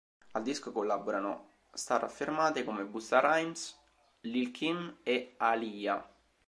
[0.31, 3.77] Al disco collaborano star affermate come Busta Rhymes,
[4.21, 6.09] Lil Kim e Aaliyah.